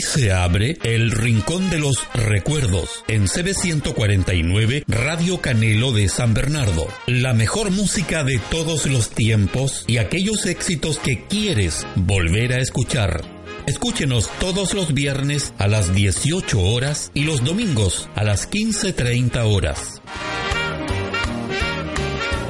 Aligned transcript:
Se 0.00 0.32
abre 0.32 0.78
el 0.84 1.10
Rincón 1.10 1.70
de 1.70 1.78
los 1.78 1.96
Recuerdos 2.14 3.04
en 3.08 3.26
CB149 3.26 4.84
Radio 4.86 5.40
Canelo 5.40 5.92
de 5.92 6.08
San 6.08 6.34
Bernardo. 6.34 6.86
La 7.06 7.34
mejor 7.34 7.70
música 7.70 8.24
de 8.24 8.38
todos 8.50 8.86
los 8.86 9.10
tiempos 9.10 9.84
y 9.86 9.98
aquellos 9.98 10.46
éxitos 10.46 10.98
que 10.98 11.24
quieres 11.26 11.86
volver 11.96 12.52
a 12.52 12.60
escuchar. 12.60 13.22
Escúchenos 13.66 14.30
todos 14.40 14.72
los 14.72 14.94
viernes 14.94 15.52
a 15.58 15.68
las 15.68 15.94
18 15.94 16.60
horas 16.60 17.10
y 17.12 17.24
los 17.24 17.44
domingos 17.44 18.08
a 18.14 18.24
las 18.24 18.50
15.30 18.50 19.44
horas. 19.44 20.00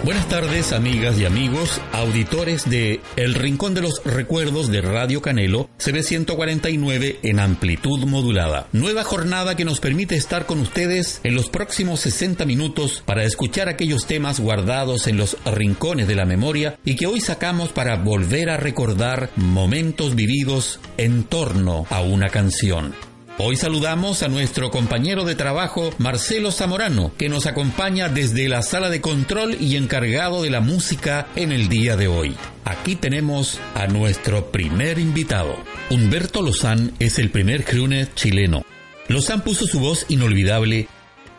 Buenas 0.08 0.28
tardes 0.30 0.72
amigas 0.72 1.18
y 1.18 1.26
amigos, 1.26 1.82
auditores 1.92 2.70
de 2.70 3.02
El 3.16 3.34
Rincón 3.34 3.74
de 3.74 3.82
los 3.82 4.02
Recuerdos 4.06 4.70
de 4.70 4.80
Radio 4.80 5.20
Canelo, 5.20 5.68
CB149 5.78 7.18
en 7.24 7.38
amplitud 7.38 8.06
modulada. 8.06 8.68
Nueva 8.72 9.04
jornada 9.04 9.54
que 9.54 9.66
nos 9.66 9.80
permite 9.80 10.14
estar 10.14 10.46
con 10.46 10.60
ustedes 10.60 11.20
en 11.24 11.34
los 11.34 11.50
próximos 11.50 12.00
60 12.00 12.46
minutos 12.46 13.02
para 13.04 13.24
escuchar 13.24 13.68
aquellos 13.68 14.06
temas 14.06 14.40
guardados 14.40 15.08
en 15.08 15.18
los 15.18 15.36
rincones 15.44 16.08
de 16.08 16.14
la 16.14 16.24
memoria 16.24 16.78
y 16.86 16.96
que 16.96 17.06
hoy 17.06 17.20
sacamos 17.20 17.68
para 17.68 17.96
volver 17.96 18.48
a 18.48 18.56
recordar 18.56 19.28
momentos 19.36 20.14
vividos 20.14 20.80
en 20.96 21.24
torno 21.24 21.86
a 21.90 22.00
una 22.00 22.30
canción. 22.30 22.94
Hoy 23.40 23.54
saludamos 23.54 24.24
a 24.24 24.28
nuestro 24.28 24.68
compañero 24.72 25.24
de 25.24 25.36
trabajo 25.36 25.94
Marcelo 25.98 26.50
Zamorano, 26.50 27.12
que 27.16 27.28
nos 27.28 27.46
acompaña 27.46 28.08
desde 28.08 28.48
la 28.48 28.62
sala 28.62 28.90
de 28.90 29.00
control 29.00 29.56
y 29.60 29.76
encargado 29.76 30.42
de 30.42 30.50
la 30.50 30.60
música 30.60 31.28
en 31.36 31.52
el 31.52 31.68
día 31.68 31.96
de 31.96 32.08
hoy. 32.08 32.34
Aquí 32.64 32.96
tenemos 32.96 33.60
a 33.76 33.86
nuestro 33.86 34.50
primer 34.50 34.98
invitado. 34.98 35.54
Humberto 35.88 36.42
Lozán 36.42 36.94
es 36.98 37.20
el 37.20 37.30
primer 37.30 37.64
crooner 37.64 38.12
chileno. 38.12 38.64
Lozán 39.06 39.42
puso 39.42 39.68
su 39.68 39.78
voz 39.78 40.04
inolvidable 40.08 40.88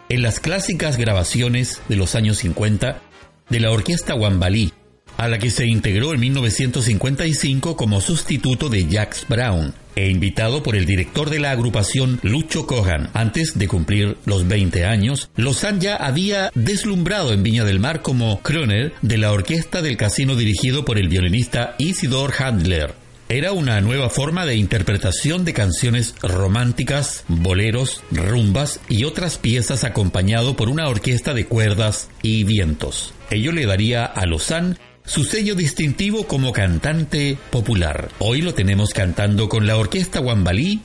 en 0.08 0.22
las 0.22 0.40
clásicas 0.40 0.96
grabaciones 0.96 1.82
de 1.90 1.98
los 1.98 2.16
años 2.16 2.38
50 2.38 3.02
de 3.50 3.60
la 3.60 3.72
orquesta 3.72 4.16
Wambalí, 4.16 4.72
a 5.18 5.28
la 5.28 5.38
que 5.38 5.50
se 5.50 5.66
integró 5.66 6.14
en 6.14 6.22
1955 6.22 7.76
como 7.76 8.00
sustituto 8.00 8.70
de 8.70 8.88
Jax 8.90 9.28
Brown 9.28 9.74
e 10.00 10.10
invitado 10.10 10.64
por 10.64 10.78
el 10.78 10.86
director 10.86 11.30
de 11.30 11.40
la 11.40 11.52
agrupación 11.52 12.20
Lucho 12.24 12.66
Cohan. 12.66 13.10
Antes 13.14 13.60
de 13.60 13.68
cumplir 13.68 14.16
los 14.26 14.48
20 14.48 14.86
años, 14.86 15.30
Lozán 15.36 15.82
ya 15.82 15.98
había 15.98 16.52
deslumbrado 16.56 17.34
en 17.34 17.44
Viña 17.44 17.66
del 17.66 17.82
Mar 17.82 18.02
como 18.02 18.40
crooner 18.42 18.94
de 19.02 19.18
la 19.18 19.34
orquesta 19.34 19.82
del 19.82 19.98
casino 19.98 20.38
dirigido 20.38 20.86
por 20.86 20.98
el 20.98 21.10
violinista 21.10 21.76
Isidor 21.80 22.34
Handler. 22.40 22.94
Era 23.28 23.52
una 23.52 23.80
nueva 23.82 24.10
forma 24.10 24.46
de 24.46 24.56
interpretación 24.56 25.44
de 25.46 25.54
canciones 25.54 26.16
románticas, 26.22 27.26
boleros, 27.28 28.02
rumbas 28.10 28.80
y 28.88 29.04
otras 29.04 29.38
piezas 29.38 29.84
acompañado 29.84 30.56
por 30.56 30.70
una 30.70 30.88
orquesta 30.88 31.34
de 31.34 31.46
cuerdas 31.46 32.10
y 32.24 32.44
vientos. 32.46 33.14
Ello 33.30 33.52
le 33.52 33.68
daría 33.68 34.06
a 34.06 34.26
Lozán 34.26 34.80
su 35.06 35.24
sello 35.24 35.56
distintivo 35.56 36.26
como 36.26 36.54
cantante 36.54 37.38
popular. 37.50 38.10
Hoy 38.20 38.42
lo 38.42 38.54
tenemos 38.54 38.92
cantando 38.92 39.50
con 39.50 39.68
la 39.68 39.78
orquesta 39.78 40.20
Somos. 40.20 40.82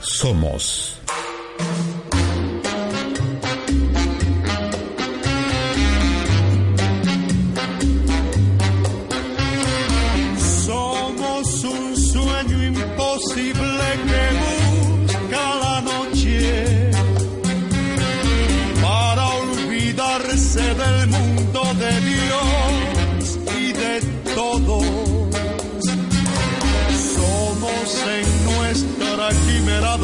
Somos 0.00 0.98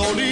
dolor. 0.03 0.30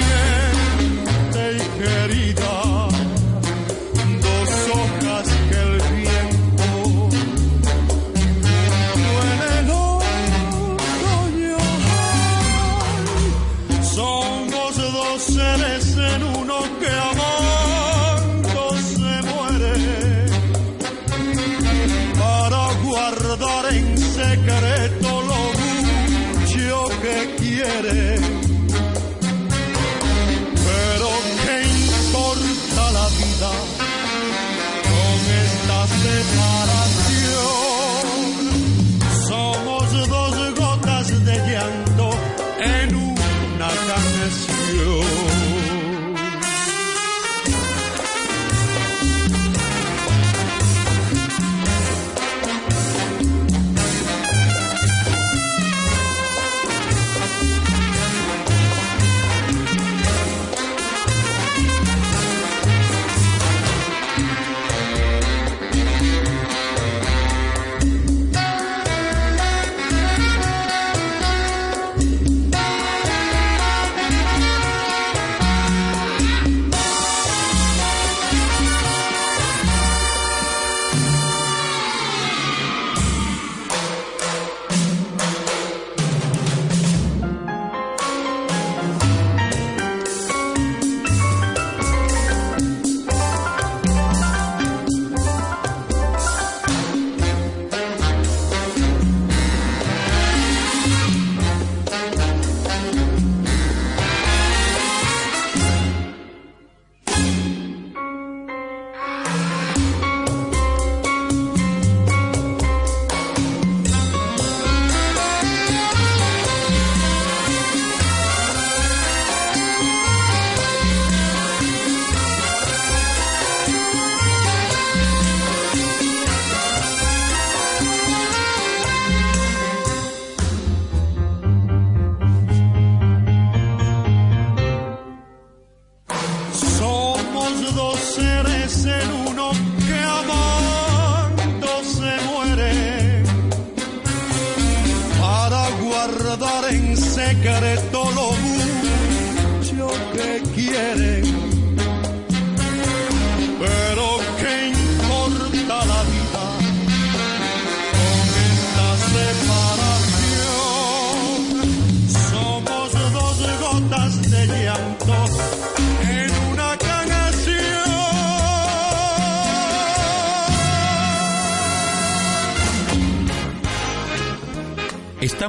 Esta 36.20 36.77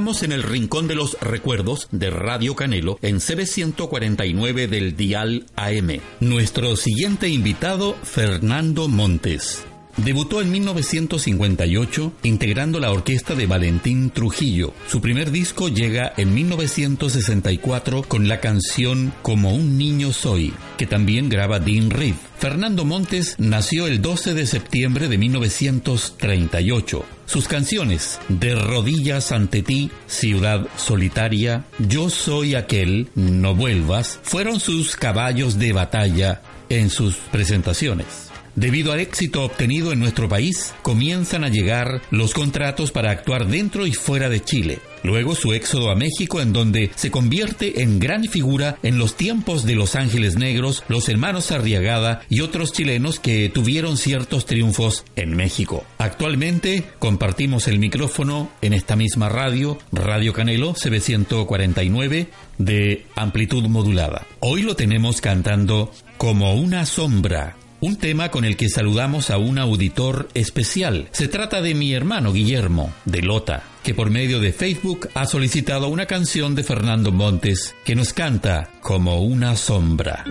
En 0.10 0.32
el 0.32 0.42
Rincón 0.42 0.88
de 0.88 0.96
los 0.96 1.20
Recuerdos 1.22 1.88
de 1.92 2.10
Radio 2.10 2.56
Canelo 2.56 2.98
en 3.04 3.18
CB149 3.18 4.68
del 4.68 4.98
Dial 4.98 5.46
AM. 5.56 6.00
Nuestro 6.20 6.76
siguiente 6.78 7.30
invitado, 7.30 7.96
Fernando 8.02 8.88
Montes. 8.88 9.69
Debutó 10.04 10.42
en 10.42 10.50
1958 10.50 12.14
integrando 12.24 12.80
la 12.80 12.90
orquesta 12.90 13.36
de 13.36 13.48
Valentín 13.48 14.12
Trujillo. 14.12 14.74
Su 14.88 15.02
primer 15.02 15.30
disco 15.30 15.68
llega 15.68 16.14
en 16.16 16.34
1964 16.34 18.04
con 18.04 18.30
la 18.30 18.40
canción 18.40 19.12
Como 19.22 19.54
un 19.54 19.78
niño 19.78 20.14
soy, 20.14 20.54
que 20.78 20.88
también 20.88 21.28
graba 21.28 21.60
Dean 21.60 21.90
Reed. 21.90 22.16
Fernando 22.38 22.86
Montes 22.86 23.36
nació 23.40 23.88
el 23.88 24.02
12 24.02 24.34
de 24.34 24.48
septiembre 24.48 25.10
de 25.10 25.18
1938. 25.18 27.06
Sus 27.26 27.50
canciones 27.50 28.20
De 28.30 28.56
rodillas 28.56 29.34
ante 29.34 29.64
ti, 29.64 29.92
Ciudad 30.08 30.66
solitaria, 30.78 31.66
Yo 31.78 32.10
soy 32.10 32.56
aquel, 32.56 33.10
No 33.16 33.54
vuelvas, 33.54 34.18
fueron 34.24 34.62
sus 34.62 34.96
caballos 34.96 35.60
de 35.60 35.74
batalla 35.74 36.42
en 36.70 36.90
sus 36.90 37.16
presentaciones. 37.16 38.29
Debido 38.60 38.92
al 38.92 39.00
éxito 39.00 39.46
obtenido 39.46 39.94
en 39.94 40.00
nuestro 40.00 40.28
país, 40.28 40.74
comienzan 40.82 41.46
a 41.46 41.48
llegar 41.48 42.02
los 42.12 42.34
contratos 42.34 42.92
para 42.92 43.10
actuar 43.10 43.48
dentro 43.48 43.88
y 43.88 43.94
fuera 43.94 44.28
de 44.28 44.44
Chile. 44.44 44.80
Luego 45.02 45.34
su 45.34 45.54
éxodo 45.54 45.90
a 45.90 45.96
México 45.96 46.42
en 46.42 46.52
donde 46.52 46.92
se 46.94 47.10
convierte 47.10 47.84
en 47.84 48.00
gran 48.00 48.26
figura 48.26 48.78
en 48.84 48.98
los 48.98 49.16
tiempos 49.16 49.64
de 49.64 49.76
Los 49.76 49.96
Ángeles 49.96 50.36
Negros, 50.36 50.84
los 50.90 51.08
hermanos 51.08 51.52
Arriagada 51.52 52.24
y 52.28 52.42
otros 52.42 52.74
chilenos 52.74 53.22
que 53.22 53.48
tuvieron 53.48 53.96
ciertos 53.96 54.46
triunfos 54.46 55.06
en 55.16 55.38
México. 55.38 55.86
Actualmente 55.98 56.84
compartimos 57.00 57.70
el 57.70 57.80
micrófono 57.80 58.52
en 58.62 58.74
esta 58.74 58.98
misma 58.98 59.30
radio, 59.30 59.78
Radio 59.94 60.34
Canelo 60.34 60.74
CB149 60.74 62.28
de 62.58 63.06
amplitud 63.16 63.64
modulada. 63.70 64.28
Hoy 64.42 64.64
lo 64.64 64.76
tenemos 64.76 65.22
cantando 65.22 65.94
como 66.18 66.56
una 66.56 66.86
sombra 66.86 67.56
un 67.82 67.98
tema 67.98 68.30
con 68.30 68.46
el 68.46 68.58
que 68.58 68.70
saludamos 68.70 69.30
a 69.30 69.38
un 69.38 69.58
auditor 69.58 70.30
especial. 70.34 71.08
Se 71.12 71.28
trata 71.28 71.62
de 71.62 71.74
mi 71.74 71.94
hermano 71.94 72.34
Guillermo, 72.34 72.94
de 73.06 73.22
Lota, 73.22 73.64
que 73.84 73.94
por 73.94 74.10
medio 74.10 74.40
de 74.40 74.54
Facebook 74.54 75.10
ha 75.14 75.26
solicitado 75.26 75.88
una 75.88 76.06
canción 76.06 76.56
de 76.56 76.64
Fernando 76.64 77.12
Montes 77.12 77.76
que 77.86 77.96
nos 77.96 78.14
canta 78.14 78.70
como 78.82 79.22
una 79.22 79.56
sombra. 79.56 80.26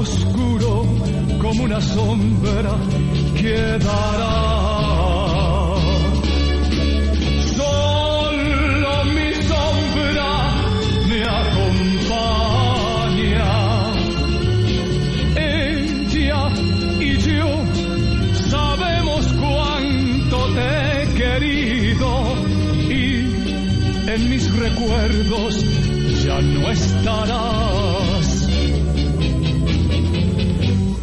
Oscuro 0.00 0.84
como 1.40 1.64
una 1.64 1.80
sombra 1.80 2.74
quedará. 3.36 4.34
Solo 7.56 9.04
mi 9.14 9.30
sombra 9.50 10.30
me 11.08 11.20
acompaña. 11.42 12.32
Ella 15.36 16.42
y 17.00 17.10
yo 17.18 17.50
sabemos 18.48 19.22
cuánto 19.38 20.36
te 20.54 20.68
he 20.92 21.04
querido 21.20 22.10
y 22.88 23.02
en 24.14 24.20
mis 24.30 24.44
recuerdos 24.56 25.54
ya 26.24 26.40
no 26.40 26.70
estarás. 26.70 27.79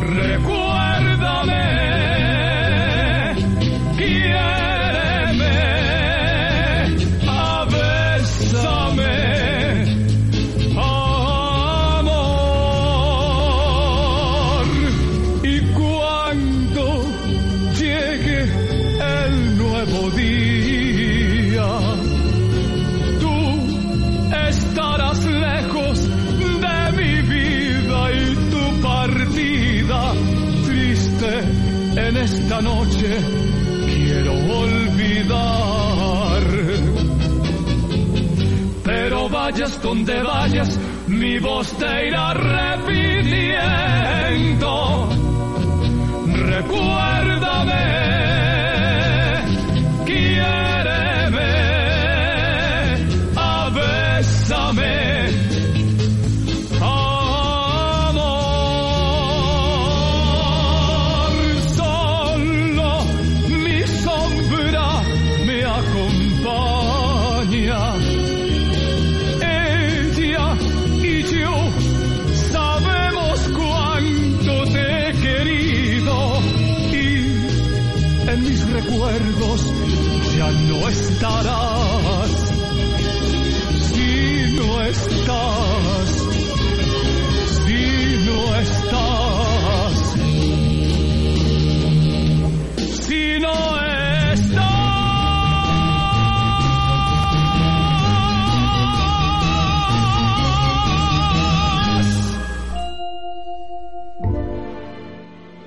Recuérdame, 0.00 1.85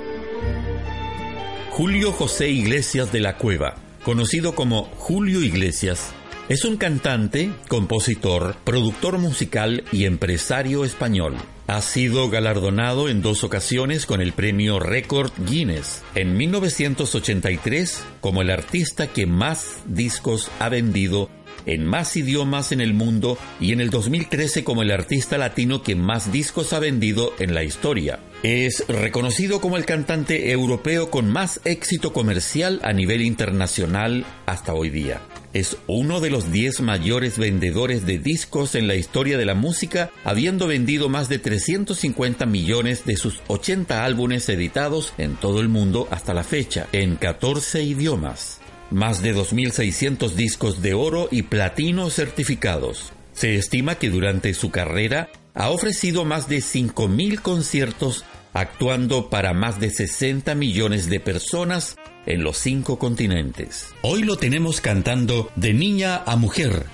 Julio 1.69 2.11
José 2.11 2.49
Iglesias 2.49 3.13
de 3.13 3.21
la 3.21 3.37
Cueva, 3.37 3.77
conocido 4.03 4.55
como 4.55 4.89
Julio 4.97 5.41
Iglesias, 5.41 6.13
es 6.49 6.65
un 6.65 6.77
cantante, 6.77 7.51
compositor, 7.69 8.55
productor 8.65 9.17
musical 9.17 9.83
y 9.91 10.05
empresario 10.05 10.83
español. 10.83 11.35
Ha 11.67 11.81
sido 11.81 12.29
galardonado 12.29 13.07
en 13.07 13.21
dos 13.21 13.45
ocasiones 13.45 14.05
con 14.05 14.19
el 14.21 14.33
premio 14.33 14.79
Record 14.79 15.31
Guinness. 15.47 16.03
En 16.15 16.35
1983 16.35 18.03
como 18.19 18.41
el 18.41 18.49
artista 18.49 19.07
que 19.07 19.25
más 19.25 19.77
discos 19.85 20.51
ha 20.59 20.67
vendido 20.67 21.29
en 21.65 21.85
más 21.85 22.17
idiomas 22.17 22.73
en 22.73 22.81
el 22.81 22.93
mundo 22.93 23.37
y 23.61 23.71
en 23.71 23.79
el 23.79 23.89
2013 23.89 24.65
como 24.65 24.81
el 24.81 24.91
artista 24.91 25.37
latino 25.37 25.81
que 25.81 25.95
más 25.95 26.33
discos 26.33 26.73
ha 26.73 26.79
vendido 26.79 27.31
en 27.39 27.53
la 27.53 27.63
historia. 27.63 28.19
Es 28.43 28.83
reconocido 28.89 29.61
como 29.61 29.77
el 29.77 29.85
cantante 29.85 30.51
europeo 30.51 31.09
con 31.09 31.31
más 31.31 31.61
éxito 31.63 32.11
comercial 32.11 32.81
a 32.83 32.91
nivel 32.91 33.21
internacional 33.21 34.25
hasta 34.45 34.73
hoy 34.73 34.89
día. 34.89 35.21
Es 35.53 35.77
uno 35.87 36.19
de 36.19 36.31
los 36.31 36.51
10 36.51 36.81
mayores 36.81 37.37
vendedores 37.37 38.05
de 38.05 38.17
discos 38.17 38.75
en 38.75 38.87
la 38.87 38.95
historia 38.95 39.37
de 39.37 39.45
la 39.45 39.53
música, 39.53 40.11
habiendo 40.23 40.67
vendido 40.67 41.09
más 41.09 41.29
de 41.29 41.39
350 41.39 42.45
millones 42.45 43.05
de 43.05 43.15
sus 43.17 43.41
80 43.47 44.03
álbumes 44.03 44.49
editados 44.49 45.13
en 45.17 45.35
todo 45.35 45.61
el 45.61 45.69
mundo 45.69 46.07
hasta 46.09 46.33
la 46.33 46.43
fecha, 46.43 46.87
en 46.91 47.15
14 47.15 47.83
idiomas 47.83 48.59
más 48.93 49.21
de 49.21 49.35
2.600 49.35 50.33
discos 50.33 50.81
de 50.81 50.93
oro 50.93 51.27
y 51.31 51.41
platino 51.43 52.09
certificados. 52.09 53.11
Se 53.33 53.55
estima 53.55 53.95
que 53.95 54.09
durante 54.09 54.53
su 54.53 54.69
carrera 54.69 55.29
ha 55.55 55.69
ofrecido 55.69 56.25
más 56.25 56.47
de 56.47 56.57
5.000 56.57 57.41
conciertos 57.41 58.23
actuando 58.53 59.29
para 59.29 59.53
más 59.53 59.79
de 59.79 59.89
60 59.89 60.55
millones 60.55 61.09
de 61.09 61.19
personas 61.19 61.97
en 62.25 62.43
los 62.43 62.57
cinco 62.57 62.97
continentes. 62.97 63.93
Hoy 64.01 64.23
lo 64.23 64.37
tenemos 64.37 64.81
cantando 64.81 65.49
de 65.55 65.73
niña 65.73 66.23
a 66.25 66.35
mujer, 66.35 66.85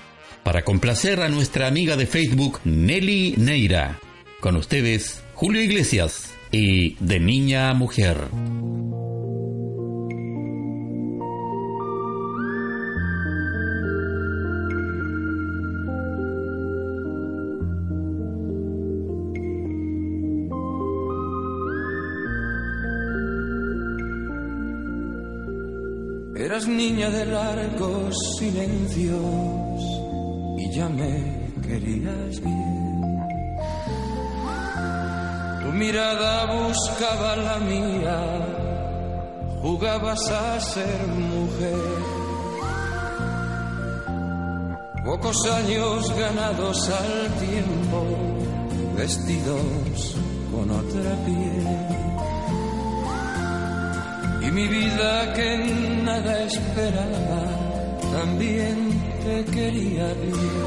para 0.42 0.62
complacer 0.64 1.20
a 1.20 1.28
nuestra 1.28 1.66
amiga 1.66 1.96
de 1.96 2.06
Facebook 2.06 2.60
Nelly 2.64 3.34
Neira. 3.36 3.98
Con 4.40 4.56
ustedes, 4.56 5.22
Julio 5.34 5.62
Iglesias 5.62 6.34
y 6.50 6.96
de 6.98 7.20
niña 7.20 7.70
a 7.70 7.74
mujer. 7.74 8.16
Niña 26.80 27.10
de 27.10 27.26
largos 27.26 28.16
silencios 28.38 29.80
y 30.56 30.70
ya 30.72 30.88
me 30.88 31.12
querías 31.60 32.40
bien. 32.40 33.20
Tu 35.60 35.68
mirada 35.72 36.34
buscaba 36.58 37.36
la 37.36 37.58
mía, 37.58 38.18
jugabas 39.60 40.22
a 40.30 40.58
ser 40.58 41.06
mujer. 41.34 42.00
Pocos 45.04 45.38
años 45.60 46.10
ganados 46.16 46.88
al 46.88 47.14
tiempo, 47.46 48.00
vestidos 48.96 50.16
con 50.50 50.70
otra 50.70 51.12
piel 51.26 51.89
y 54.50 54.52
mi 54.52 54.66
vida 54.66 55.32
que 55.34 55.58
nada 56.02 56.42
esperaba 56.42 57.42
también 58.12 58.76
te 59.24 59.44
quería 59.52 60.12
bien. 60.14 60.60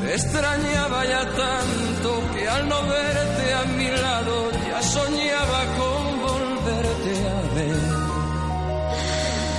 Te 0.00 0.14
extrañaba 0.14 1.04
ya 1.04 1.22
tanto 1.44 2.10
que 2.34 2.48
al 2.48 2.68
no 2.68 2.82
verte 2.86 3.44
a 3.60 3.64
mi 3.78 3.88
lado 3.88 4.50
ya 4.68 4.82
soñaba 4.82 5.60
con 5.78 6.02
volverte 6.26 7.12
a 7.36 7.40
ver. 7.56 7.82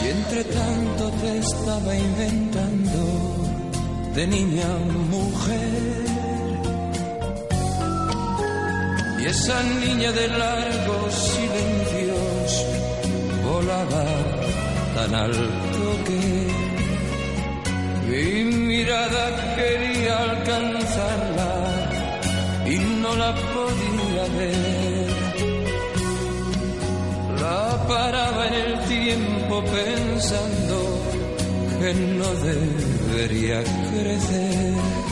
Y 0.03 0.05
entre 0.17 0.43
tanto 0.45 1.11
te 1.21 1.37
estaba 1.37 1.95
inventando 1.95 3.01
de 4.15 4.27
niña 4.27 4.69
mujer. 5.09 6.12
Y 9.23 9.25
esa 9.25 9.63
niña 9.63 10.11
de 10.11 10.27
largos 10.27 11.13
silencios 11.13 12.65
volaba 13.41 14.05
tan 14.95 15.15
alto 15.15 15.85
que 16.05 16.23
mi 18.09 18.43
mirada 18.43 19.55
quería 19.55 20.23
alcanzarla 20.29 21.53
y 22.65 22.75
no 23.01 23.15
la 23.15 23.33
podía 23.53 24.23
ver. 24.37 25.07
La 27.39 27.87
paraba 27.87 28.47
en 28.47 28.53
el 28.53 28.79
tiempo 28.87 29.63
pensando 29.63 30.77
que 31.79 31.93
no 31.93 32.29
debería 32.49 33.63
crecer 33.63 35.02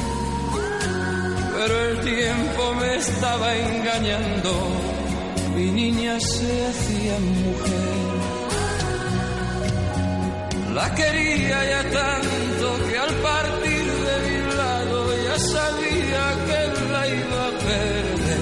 pero 1.62 1.80
el 1.90 2.00
tiempo 2.00 2.74
me 2.80 2.96
estaba 2.96 3.56
engañando. 3.56 4.52
Mi 5.56 5.70
niña 5.70 6.20
se 6.20 6.52
hacía 6.70 7.16
mujer. 7.20 8.00
La 10.74 10.88
quería 10.96 11.58
ya 11.74 11.84
tanto 12.02 12.68
que 12.90 12.98
al 12.98 13.14
partir 13.30 13.86
de 14.08 14.16
mi 14.26 14.40
lado 14.62 15.00
ya 15.28 15.38
sabía 15.56 16.24
que 16.48 16.62
la 16.94 17.04
iba 17.22 17.42
a 17.50 17.54
perder. 17.70 18.40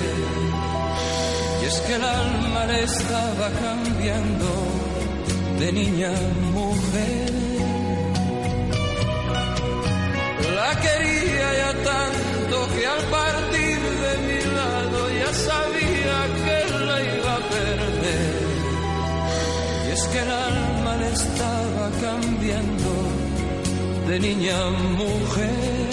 Y 1.62 1.66
es 1.66 1.78
que 1.82 1.94
el 1.96 2.04
alma 2.04 2.66
le 2.68 2.84
estaba 2.84 3.48
cambiando 3.66 4.50
de 5.60 5.72
niña 5.74 6.10
a 6.10 6.28
mujer. 6.58 7.32
La 10.56 10.72
quería 10.86 11.48
ya 11.62 11.74
tanto 11.84 12.38
que 12.50 12.86
al 12.86 13.03
partir 13.18 13.79
de 14.03 14.13
mi 14.27 14.41
lado 14.56 15.00
ya 15.22 15.32
sabía 15.34 16.18
que 16.44 16.86
la 16.88 16.98
iba 17.15 17.34
a 17.36 17.44
perder. 17.56 18.32
Y 19.88 19.91
es 19.91 20.03
que 20.08 20.20
el 20.20 20.32
alma 20.32 20.98
le 20.98 21.10
estaba 21.12 21.86
cambiando 22.01 22.91
de 24.08 24.20
niña 24.20 24.56
a 24.65 24.70
mujer. 24.70 25.88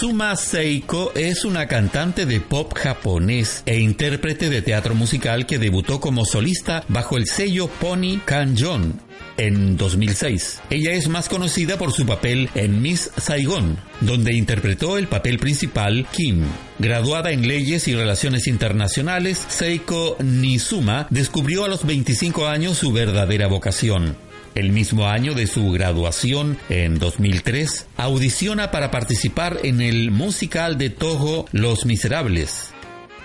Nizuma 0.00 0.36
Seiko 0.36 1.10
es 1.16 1.44
una 1.44 1.66
cantante 1.66 2.24
de 2.24 2.40
pop 2.40 2.72
japonés 2.72 3.64
e 3.66 3.80
intérprete 3.80 4.48
de 4.48 4.62
teatro 4.62 4.94
musical 4.94 5.44
que 5.44 5.58
debutó 5.58 5.98
como 5.98 6.24
solista 6.24 6.84
bajo 6.86 7.16
el 7.16 7.26
sello 7.26 7.66
Pony 7.66 8.20
Kanjon 8.24 9.00
en 9.38 9.76
2006. 9.76 10.60
Ella 10.70 10.92
es 10.92 11.08
más 11.08 11.28
conocida 11.28 11.78
por 11.78 11.90
su 11.90 12.06
papel 12.06 12.48
en 12.54 12.80
Miss 12.80 13.10
Saigon, 13.16 13.76
donde 14.00 14.34
interpretó 14.34 14.98
el 14.98 15.08
papel 15.08 15.40
principal 15.40 16.06
Kim. 16.12 16.44
Graduada 16.78 17.32
en 17.32 17.48
leyes 17.48 17.88
y 17.88 17.96
relaciones 17.96 18.46
internacionales, 18.46 19.44
Seiko 19.48 20.16
Nizuma 20.20 21.08
descubrió 21.10 21.64
a 21.64 21.68
los 21.68 21.84
25 21.84 22.46
años 22.46 22.78
su 22.78 22.92
verdadera 22.92 23.48
vocación 23.48 24.27
el 24.54 24.72
mismo 24.72 25.06
año 25.06 25.34
de 25.34 25.46
su 25.46 25.70
graduación, 25.70 26.58
en 26.68 26.98
2003, 26.98 27.86
audiciona 27.96 28.70
para 28.70 28.90
participar 28.90 29.58
en 29.62 29.80
el 29.80 30.10
musical 30.10 30.78
de 30.78 30.90
Toho 30.90 31.46
Los 31.52 31.86
Miserables. 31.86 32.72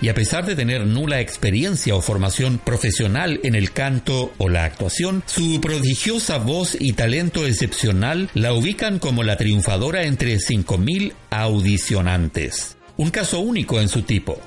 y 0.01 0.09
a 0.09 0.13
pesar 0.13 0.45
de 0.45 0.57
tener 0.57 0.85
nula 0.85 1.21
experiencia 1.21 1.95
o 1.95 2.01
formación 2.01 2.57
profesional 2.57 3.39
en 3.43 3.55
el 3.55 3.71
canto 3.71 4.33
o 4.37 4.49
la 4.49 4.65
actuación, 4.65 5.23
su 5.25 5.61
prodigiosa 5.61 6.39
voz 6.39 6.75
y 6.77 6.91
talento 6.91 7.45
excepcional 7.45 8.29
la 8.33 8.53
ubican 8.53 8.99
como 8.99 9.23
la 9.23 9.37
triunfadora 9.37 10.03
entre 10.03 10.35
5.000 10.35 11.13
audicionantes. 11.29 12.75
Un 12.97 13.11
caso 13.11 13.39
único 13.39 13.79
en 13.79 13.87
su 13.87 14.01
tipo. 14.01 14.41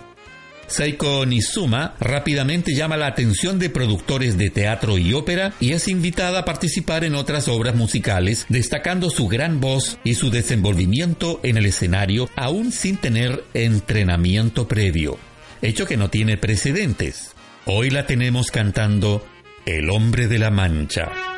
Seiko 0.67 1.25
Nizuma 1.27 1.95
rápidamente 2.01 2.75
llama 2.75 2.97
la 2.97 3.07
atención 3.07 3.59
de 3.59 3.71
productores 3.71 4.37
de 4.37 4.51
teatro 4.51 4.99
y 4.99 5.13
ópera 5.13 5.53
y 5.61 5.73
es 5.73 5.89
invitada 5.89 6.41
a 6.41 6.45
participar 6.45 7.05
en 7.05 7.15
otras 7.15 7.49
obras 7.49 7.75
musicales, 7.75 8.47
destacando 8.49 9.11
su 9.11 9.29
gran 9.29 9.61
voz 9.61 9.99
y 10.05 10.15
su 10.15 10.31
desenvolvimiento 10.31 11.41
en 11.43 11.57
el 11.57 11.67
escenario 11.67 12.29
aún 12.37 12.73
sin 12.73 12.97
tener 12.97 13.45
entrenamiento 13.55 14.69
previo 14.69 15.19
hecho 15.63 15.87
que 15.87 15.97
no 15.97 16.11
tiene 16.11 16.37
precedentes. 16.37 17.35
Hoy 17.65 17.91
la 17.91 18.07
tenemos 18.07 18.51
cantando 18.51 19.27
El 19.65 19.91
hombre 19.91 20.29
de 20.29 20.39
la 20.39 20.51
mancha. 20.51 21.36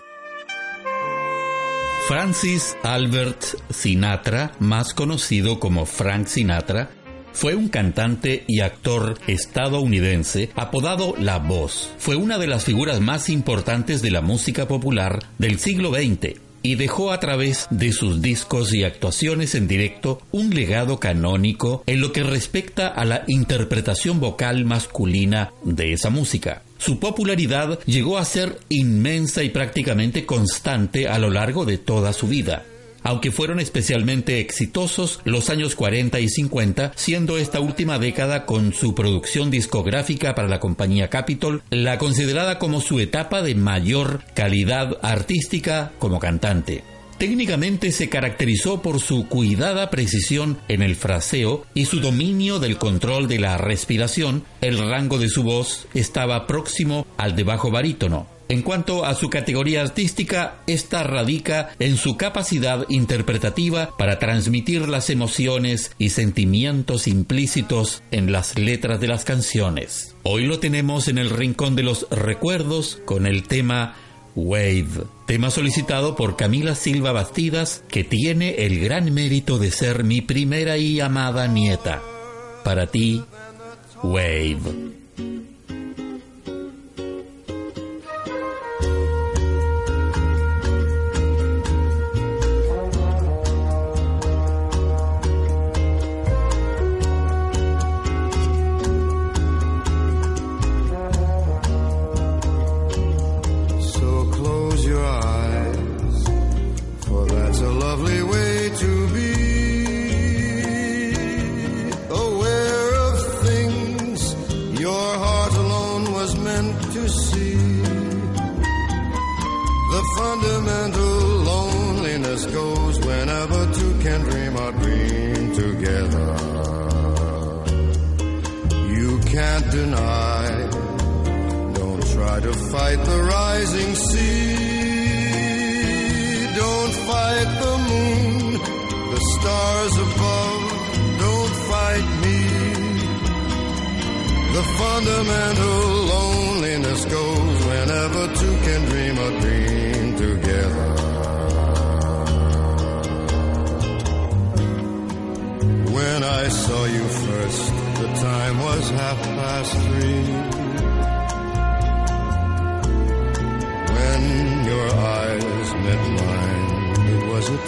Francis 2.09 2.77
Albert 2.83 3.45
Sinatra, 3.71 4.53
más 4.59 4.95
conocido 4.95 5.61
como 5.61 5.85
Frank 5.87 6.27
Sinatra, 6.27 6.91
fue 7.33 7.55
un 7.55 7.69
cantante 7.69 8.45
y 8.47 8.61
actor 8.61 9.19
estadounidense 9.27 10.51
apodado 10.55 11.15
La 11.19 11.39
Voz. 11.39 11.91
Fue 11.99 12.17
una 12.17 12.39
de 12.39 12.47
las 12.47 12.65
figuras 12.65 13.01
más 13.01 13.29
importantes 13.29 14.03
de 14.03 14.11
la 14.11 14.21
música 14.21 14.69
popular 14.69 15.21
del 15.39 15.59
siglo 15.59 15.93
XX 15.93 16.41
y 16.63 16.75
dejó 16.75 17.11
a 17.13 17.21
través 17.21 17.67
de 17.71 17.93
sus 17.93 18.21
discos 18.21 18.75
y 18.75 18.85
actuaciones 18.85 19.55
en 19.55 19.67
directo 19.67 20.21
un 20.31 20.51
legado 20.51 21.01
canónico 21.01 21.83
en 21.87 22.01
lo 22.01 22.13
que 22.13 22.23
respecta 22.23 22.89
a 22.89 23.05
la 23.05 23.25
interpretación 23.27 24.21
vocal 24.21 24.65
masculina 24.65 25.53
de 25.65 25.93
esa 25.93 26.11
música. 26.11 26.63
Su 26.79 26.99
popularidad 26.99 27.79
llegó 27.87 28.19
a 28.19 28.25
ser 28.25 28.59
inmensa 28.69 29.43
y 29.43 29.51
prácticamente 29.51 30.27
constante 30.27 31.09
a 31.09 31.19
lo 31.19 31.31
largo 31.31 31.65
de 31.65 31.79
toda 31.79 32.13
su 32.13 32.27
vida 32.29 32.65
aunque 33.03 33.31
fueron 33.31 33.61
especialmente 33.61 34.41
exitosos 34.41 35.21
los 35.25 35.51
años 35.51 35.75
40 35.75 36.21
y 36.21 36.29
50, 36.29 36.93
siendo 36.97 37.39
esta 37.39 37.61
última 37.61 37.99
década 37.99 38.47
con 38.47 38.73
su 38.73 38.95
producción 38.95 39.51
discográfica 39.51 40.35
para 40.35 40.49
la 40.49 40.61
compañía 40.61 41.09
Capitol 41.11 41.63
la 41.71 41.99
considerada 41.99 42.59
como 42.59 42.81
su 42.81 43.01
etapa 43.01 43.43
de 43.43 43.55
mayor 43.55 44.23
calidad 44.35 44.99
artística 45.03 45.93
como 45.99 46.19
cantante. 46.19 46.85
Técnicamente 47.21 47.93
se 47.93 48.09
caracterizó 48.09 48.81
por 48.81 48.99
su 48.99 49.29
cuidada 49.29 49.91
precisión 49.91 50.59
en 50.69 50.81
el 50.81 50.97
fraseo 50.97 51.67
y 51.75 51.85
su 51.85 52.01
dominio 52.01 52.61
del 52.61 52.79
control 52.79 53.29
de 53.29 53.39
la 53.39 53.59
respiración. 53.59 54.45
El 54.63 54.79
rango 54.79 55.19
de 55.19 55.29
su 55.29 55.43
voz 55.43 55.87
estaba 55.93 56.47
próximo 56.47 57.07
al 57.19 57.37
de 57.37 57.45
bajo 57.45 57.71
barítono. 57.71 58.40
En 58.51 58.63
cuanto 58.63 59.05
a 59.05 59.15
su 59.15 59.31
categoría 59.31 59.81
artística, 59.81 60.57
esta 60.67 61.05
radica 61.05 61.71
en 61.79 61.97
su 61.97 62.17
capacidad 62.17 62.85
interpretativa 62.89 63.97
para 63.97 64.19
transmitir 64.19 64.89
las 64.89 65.09
emociones 65.09 65.93
y 65.99 66.11
sentimientos 66.11 67.07
implícitos 67.07 68.03
en 68.11 68.33
las 68.33 68.59
letras 68.59 68.99
de 68.99 69.07
las 69.07 69.25
canciones. 69.25 70.17
Hoy 70.25 70.47
lo 70.47 70.59
tenemos 70.59 71.07
en 71.07 71.19
el 71.19 71.31
rincón 71.31 71.77
de 71.77 71.85
los 71.85 72.09
recuerdos 72.11 72.99
con 73.05 73.25
el 73.25 73.45
tema 73.45 73.95
Wave, 74.35 75.05
tema 75.29 75.53
solicitado 75.53 76.17
por 76.17 76.35
Camila 76.37 76.75
Silva 76.75 77.13
Bastidas, 77.13 77.85
que 77.89 78.03
tiene 78.03 78.67
el 78.67 78.81
gran 78.81 79.15
mérito 79.15 79.59
de 79.61 79.71
ser 79.71 80.03
mi 80.03 80.23
primera 80.23 80.77
y 80.77 80.99
amada 80.99 81.47
nieta. 81.47 82.03
Para 82.65 82.89
ti, 82.89 83.23
Wave. 84.03 84.91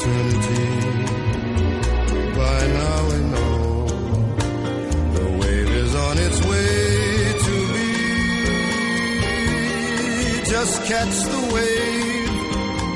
eternity. 0.03 0.67
By 2.35 2.67
now 2.67 2.99
we 3.11 3.19
know 3.33 3.87
the 5.15 5.27
wave 5.41 5.71
is 5.71 5.95
on 5.95 6.19
its 6.19 6.39
way 6.45 7.33
to 7.47 7.55
me. 7.75 7.91
Just 10.51 10.85
catch 10.85 11.17
the 11.35 11.41
wave. 11.55 12.31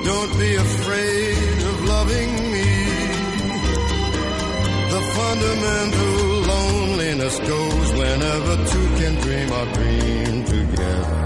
Don't 0.05 0.39
be 0.39 0.55
afraid 0.57 1.59
of 1.71 1.85
loving 1.85 2.33
me. 2.53 2.71
The 4.95 5.03
fundamental 5.19 6.17
loneliness 6.55 7.39
goes 7.41 7.93
whenever 7.93 8.57
two 8.73 8.89
can 8.99 9.15
dream 9.21 9.53
our 9.53 9.67
dream 9.75 10.45
together. 10.45 11.26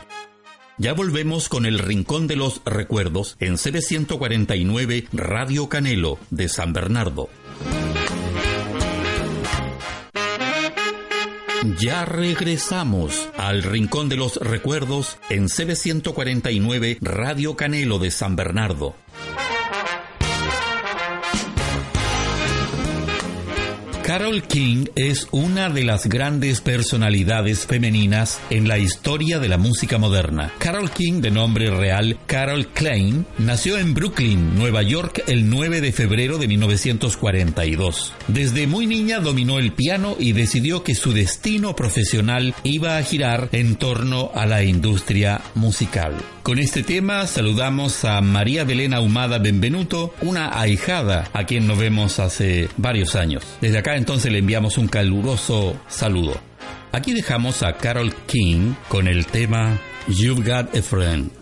Ya 0.81 0.93
volvemos 0.93 1.47
con 1.47 1.67
el 1.67 1.77
Rincón 1.77 2.25
de 2.25 2.35
los 2.35 2.63
Recuerdos 2.65 3.37
en 3.39 3.53
CB149 3.53 5.09
Radio 5.13 5.69
Canelo 5.69 6.17
de 6.31 6.49
San 6.49 6.73
Bernardo. 6.73 7.29
Ya 11.79 12.03
regresamos 12.05 13.29
al 13.37 13.61
Rincón 13.61 14.09
de 14.09 14.17
los 14.17 14.37
Recuerdos 14.37 15.19
en 15.29 15.49
CB149 15.49 16.97
Radio 16.99 17.55
Canelo 17.55 17.99
de 17.99 18.09
San 18.09 18.35
Bernardo. 18.35 18.95
Carol 24.11 24.43
King 24.43 24.87
es 24.97 25.29
una 25.31 25.69
de 25.69 25.85
las 25.85 26.07
grandes 26.09 26.59
personalidades 26.59 27.65
femeninas 27.65 28.41
en 28.49 28.67
la 28.67 28.77
historia 28.77 29.39
de 29.39 29.47
la 29.47 29.57
música 29.57 29.97
moderna. 29.99 30.51
Carol 30.57 30.91
King, 30.91 31.21
de 31.21 31.31
nombre 31.31 31.69
real 31.69 32.19
Carol 32.25 32.67
Klein, 32.73 33.25
nació 33.37 33.77
en 33.77 33.93
Brooklyn, 33.93 34.53
Nueva 34.57 34.81
York, 34.81 35.23
el 35.27 35.49
9 35.49 35.79
de 35.79 35.93
febrero 35.93 36.37
de 36.39 36.49
1942. 36.49 38.13
Desde 38.27 38.67
muy 38.67 38.85
niña 38.85 39.21
dominó 39.21 39.59
el 39.59 39.71
piano 39.71 40.17
y 40.19 40.33
decidió 40.33 40.83
que 40.83 40.93
su 40.93 41.13
destino 41.13 41.73
profesional 41.73 42.53
iba 42.63 42.97
a 42.97 43.03
girar 43.03 43.47
en 43.53 43.77
torno 43.77 44.31
a 44.35 44.45
la 44.45 44.61
industria 44.61 45.39
musical. 45.55 46.15
Con 46.43 46.57
este 46.57 46.81
tema 46.81 47.27
saludamos 47.27 48.03
a 48.03 48.19
María 48.19 48.63
Belén 48.63 48.95
Ahumada 48.95 49.37
Benvenuto, 49.37 50.13
una 50.21 50.59
ahijada 50.59 51.29
a 51.33 51.45
quien 51.45 51.67
nos 51.67 51.77
vemos 51.77 52.19
hace 52.19 52.67
varios 52.77 53.15
años. 53.15 53.43
Desde 53.61 53.77
acá 53.77 53.95
entonces 54.01 54.31
le 54.31 54.39
enviamos 54.39 54.79
un 54.79 54.87
caluroso 54.87 55.79
saludo. 55.87 56.33
Aquí 56.91 57.13
dejamos 57.13 57.61
a 57.61 57.73
Carol 57.73 58.11
King 58.25 58.73
con 58.89 59.07
el 59.07 59.27
tema 59.27 59.79
You've 60.07 60.41
Got 60.41 60.75
a 60.75 60.81
Friend. 60.81 61.40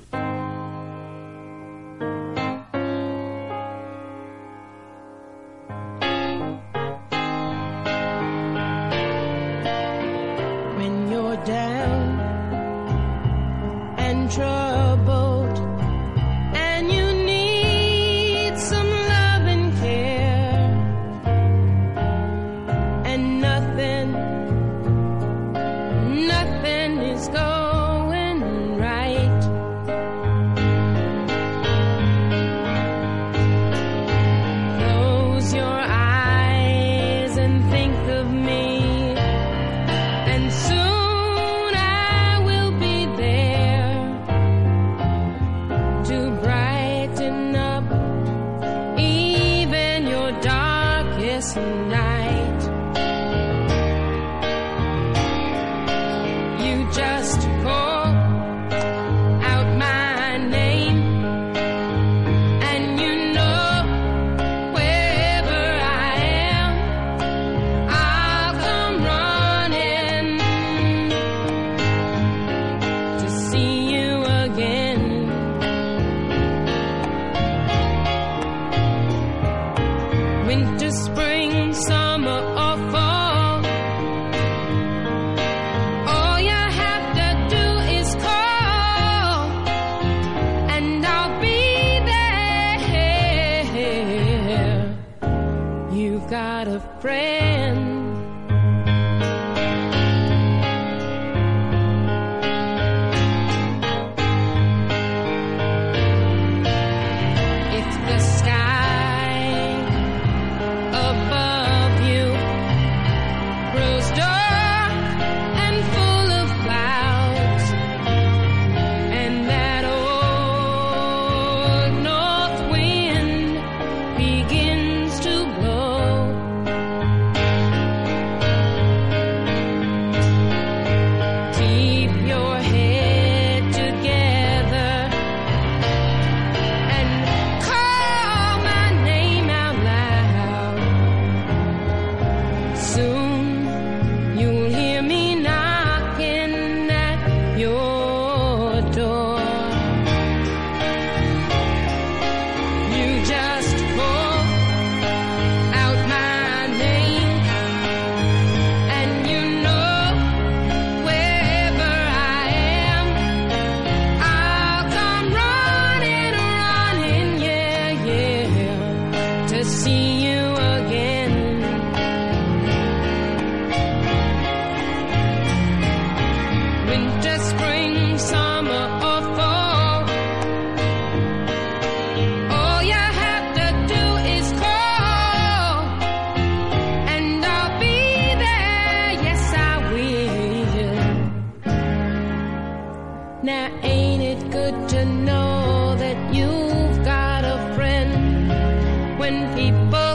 Friend. 199.29 200.08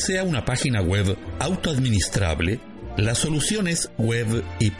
Desea 0.00 0.24
una 0.24 0.46
página 0.46 0.80
web 0.80 1.14
autoadministrable, 1.40 2.58
la 2.96 3.14
solución 3.14 3.68
es 3.68 3.90
web 3.98 4.42
y 4.58 4.70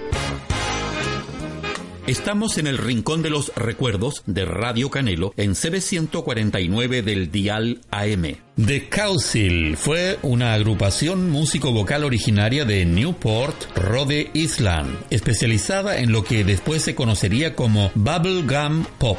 Estamos 2.07 2.59
en 2.59 2.67
el 2.67 2.77
Rincón 2.77 3.23
de 3.23 3.31
los 3.31 3.51
Recuerdos 3.57 4.23
de 4.27 4.45
Radio 4.45 4.91
Canelo 4.91 5.33
en 5.39 5.53
CB149 5.53 7.03
del 7.03 7.31
Dial 7.31 7.81
AM. 7.91 8.37
The 8.63 8.91
Council 8.91 9.79
fue 9.79 10.19
una 10.21 10.53
agrupación 10.53 11.31
músico-vocal 11.31 12.05
originaria 12.05 12.67
de 12.67 12.85
Newport, 12.85 13.57
Rhode 13.75 14.31
Island, 14.35 14.99
especializada 15.09 15.97
en 15.97 16.13
lo 16.13 16.25
que 16.25 16.45
después 16.45 16.83
se 16.83 16.95
conocería 16.95 17.57
como 17.57 17.91
Bubblegum 17.95 18.85
Pop. 18.99 19.17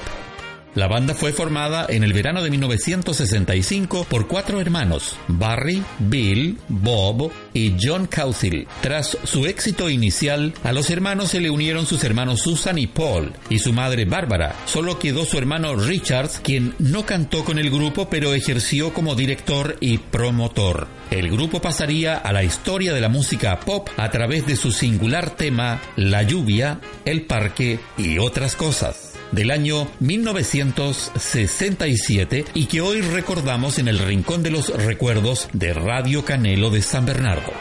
La 0.75 0.87
banda 0.87 1.13
fue 1.13 1.31
formada 1.31 1.85
en 1.87 2.03
el 2.03 2.11
verano 2.11 2.43
de 2.43 2.49
1965 2.49 4.07
por 4.09 4.27
cuatro 4.27 4.59
hermanos, 4.59 5.15
Barry, 5.29 5.81
Bill, 5.99 6.57
Bob 6.67 7.31
y 7.53 7.77
John 7.81 8.07
Causill. 8.07 8.67
Tras 8.81 9.17
su 9.23 9.45
éxito 9.45 9.89
inicial, 9.89 10.53
a 10.65 10.73
los 10.73 10.89
hermanos 10.89 11.29
se 11.31 11.39
le 11.39 11.49
unieron 11.49 11.85
sus 11.85 12.03
hermanos 12.03 12.41
Susan 12.41 12.77
y 12.77 12.87
Paul 12.87 13.31
y 13.49 13.59
su 13.59 13.71
madre 13.71 14.03
Bárbara. 14.03 14.53
Solo 14.65 14.99
quedó 14.99 15.23
su 15.23 15.37
hermano 15.37 15.77
Richards, 15.77 16.41
quien 16.43 16.75
no 16.77 17.05
cantó 17.05 17.45
con 17.45 17.57
el 17.57 17.69
grupo 17.69 18.09
pero 18.09 18.33
ejerció 18.33 18.93
como 18.93 19.15
director 19.15 19.77
y 19.79 19.99
promotor. 19.99 20.89
El 21.09 21.31
grupo 21.31 21.61
pasaría 21.61 22.17
a 22.17 22.33
la 22.33 22.43
historia 22.43 22.93
de 22.93 22.99
la 22.99 23.07
música 23.07 23.57
pop 23.61 23.87
a 23.95 24.11
través 24.11 24.45
de 24.45 24.57
su 24.57 24.73
singular 24.73 25.37
tema 25.37 25.81
La 25.95 26.23
lluvia, 26.23 26.81
el 27.05 27.21
parque 27.21 27.79
y 27.97 28.17
otras 28.17 28.57
cosas 28.57 29.14
del 29.31 29.51
año 29.51 29.87
1967 29.99 32.45
y 32.53 32.65
que 32.65 32.81
hoy 32.81 32.99
recordamos 33.01 33.79
en 33.79 33.87
el 33.87 33.99
Rincón 33.99 34.43
de 34.43 34.51
los 34.51 34.67
Recuerdos 34.69 35.47
de 35.53 35.73
Radio 35.73 36.25
Canelo 36.25 36.69
de 36.69 36.81
San 36.81 37.05
Bernardo. 37.05 37.53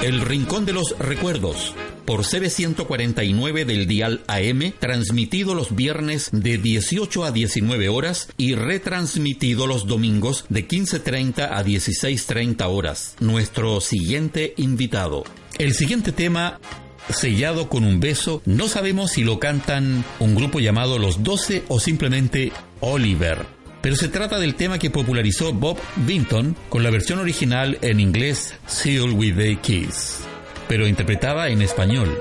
De 0.00 0.72
los 0.72 0.98
Recuerdos 0.98 1.74
por 2.04 2.20
CB149 2.20 3.64
del 3.64 3.86
Dial 3.86 4.22
AM, 4.28 4.72
transmitido 4.78 5.54
los 5.54 5.74
viernes 5.74 6.28
de 6.32 6.58
18 6.58 7.24
a 7.24 7.32
19 7.32 7.88
horas 7.88 8.28
y 8.36 8.54
retransmitido 8.54 9.66
los 9.66 9.86
domingos 9.86 10.44
de 10.48 10.68
15.30 10.68 11.48
a 11.50 11.64
16.30 11.64 12.64
horas. 12.68 13.16
Nuestro 13.20 13.80
siguiente 13.80 14.54
invitado. 14.56 15.24
El 15.58 15.74
siguiente 15.74 16.12
tema 16.12 16.60
sellado 17.08 17.68
con 17.68 17.84
un 17.84 18.00
beso, 18.00 18.42
no 18.44 18.68
sabemos 18.68 19.12
si 19.12 19.24
lo 19.24 19.38
cantan 19.38 20.04
un 20.18 20.34
grupo 20.34 20.60
llamado 20.60 20.98
Los 20.98 21.22
Doce 21.22 21.64
o 21.68 21.80
simplemente 21.80 22.52
Oliver. 22.80 23.55
Pero 23.80 23.96
se 23.96 24.08
trata 24.08 24.38
del 24.38 24.54
tema 24.54 24.78
que 24.78 24.90
popularizó 24.90 25.52
Bob 25.52 25.78
Vinton 25.96 26.56
con 26.68 26.82
la 26.82 26.90
versión 26.90 27.18
original 27.18 27.78
en 27.82 28.00
inglés 28.00 28.54
Seal 28.66 29.12
with 29.12 29.38
a 29.38 29.60
Kiss, 29.60 30.20
pero 30.68 30.86
interpretada 30.86 31.48
en 31.48 31.62
español. 31.62 32.16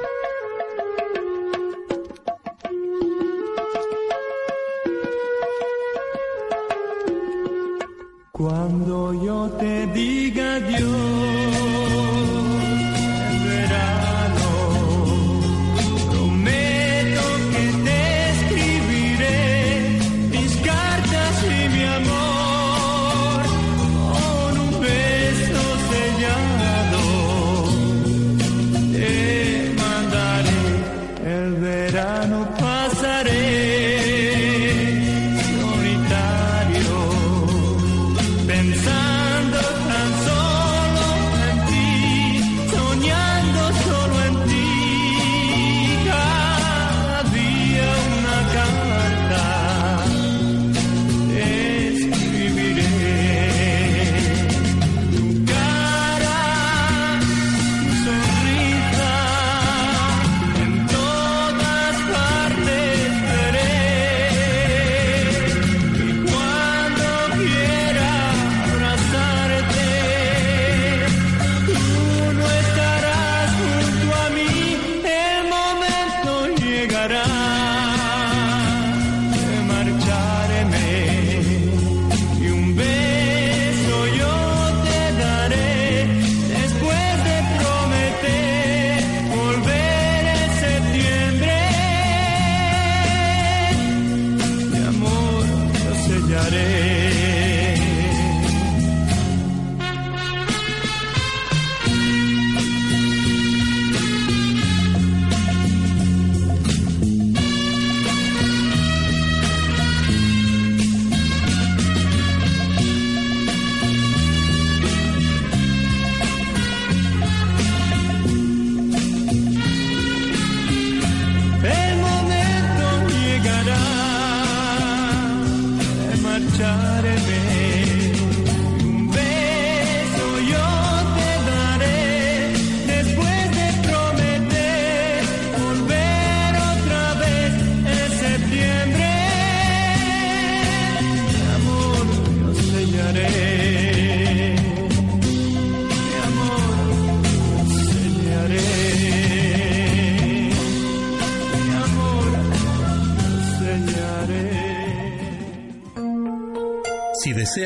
Cuando 8.31 9.13
yo 9.23 9.49
te 9.59 9.74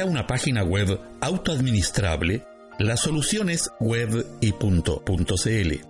una 0.05 0.27
página 0.27 0.63
web 0.63 0.99
autoadministrable, 1.21 2.43
la 2.79 2.95
solución 2.95 3.49
es 3.49 3.69
web 3.81 4.25
y 4.39 4.53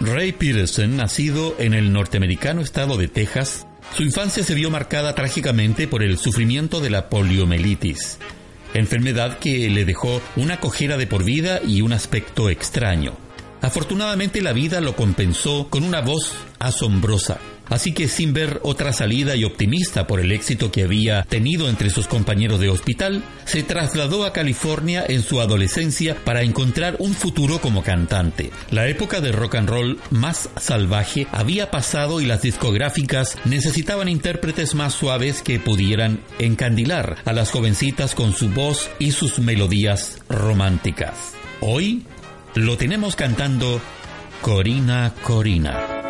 Ray 0.00 0.32
Peterson, 0.32 0.96
nacido 0.96 1.54
en 1.58 1.74
el 1.74 1.92
norteamericano 1.92 2.60
estado 2.60 2.96
de 2.98 3.08
Texas, 3.08 3.66
su 3.94 4.02
infancia 4.02 4.42
se 4.42 4.54
vio 4.54 4.70
marcada 4.70 5.14
trágicamente 5.14 5.88
por 5.88 6.02
el 6.02 6.18
sufrimiento 6.18 6.80
de 6.80 6.90
la 6.90 7.08
poliomielitis, 7.08 8.18
enfermedad 8.74 9.38
que 9.38 9.70
le 9.70 9.84
dejó 9.84 10.20
una 10.36 10.60
cojera 10.60 10.96
de 10.96 11.06
por 11.06 11.24
vida 11.24 11.60
y 11.66 11.82
un 11.82 11.92
aspecto 11.92 12.50
extraño. 12.50 13.16
Afortunadamente 13.62 14.42
la 14.42 14.52
vida 14.52 14.80
lo 14.80 14.94
compensó 14.94 15.68
con 15.68 15.82
una 15.82 16.00
voz 16.00 16.34
asombrosa. 16.58 17.38
Así 17.68 17.92
que 17.92 18.08
sin 18.08 18.32
ver 18.32 18.60
otra 18.62 18.92
salida 18.92 19.36
y 19.36 19.44
optimista 19.44 20.06
por 20.06 20.20
el 20.20 20.32
éxito 20.32 20.70
que 20.70 20.84
había 20.84 21.22
tenido 21.22 21.68
entre 21.68 21.90
sus 21.90 22.06
compañeros 22.06 22.60
de 22.60 22.68
hospital, 22.68 23.22
se 23.44 23.62
trasladó 23.62 24.24
a 24.24 24.32
California 24.32 25.04
en 25.06 25.22
su 25.22 25.40
adolescencia 25.40 26.16
para 26.24 26.42
encontrar 26.42 26.96
un 26.98 27.14
futuro 27.14 27.60
como 27.60 27.82
cantante. 27.82 28.50
La 28.70 28.86
época 28.88 29.20
de 29.20 29.32
rock 29.32 29.56
and 29.56 29.68
roll 29.68 29.98
más 30.10 30.48
salvaje 30.56 31.26
había 31.32 31.70
pasado 31.70 32.20
y 32.20 32.26
las 32.26 32.42
discográficas 32.42 33.36
necesitaban 33.44 34.08
intérpretes 34.08 34.74
más 34.74 34.94
suaves 34.94 35.42
que 35.42 35.58
pudieran 35.58 36.20
encandilar 36.38 37.16
a 37.24 37.32
las 37.32 37.50
jovencitas 37.50 38.14
con 38.14 38.32
su 38.32 38.48
voz 38.50 38.90
y 38.98 39.12
sus 39.12 39.38
melodías 39.38 40.18
románticas. 40.28 41.32
Hoy 41.60 42.04
lo 42.54 42.76
tenemos 42.76 43.16
cantando 43.16 43.80
Corina 44.42 45.12
Corina. 45.22 46.05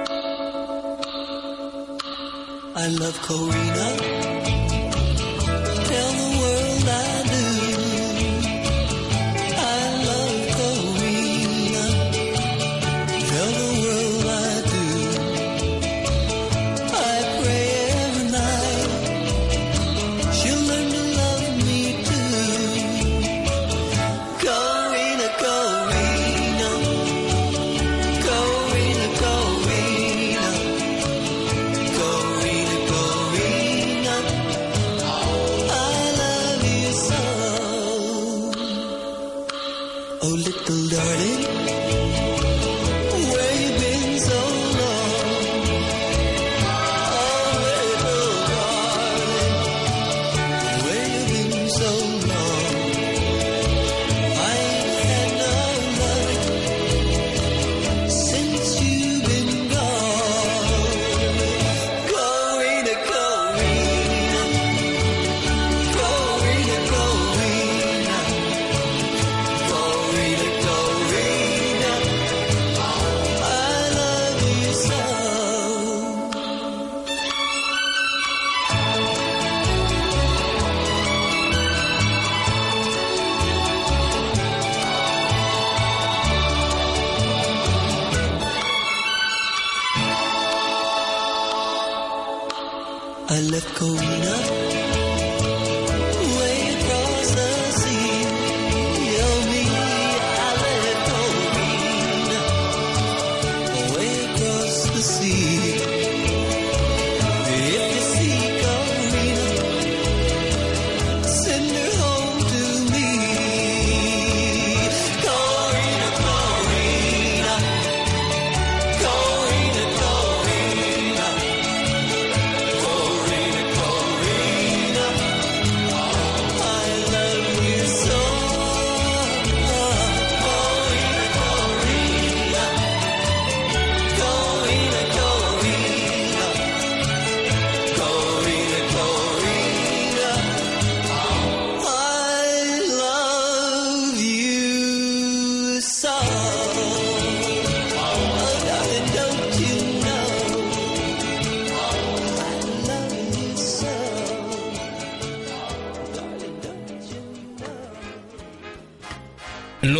I 2.78 2.88
love 2.88 3.18
Corina. 3.22 4.15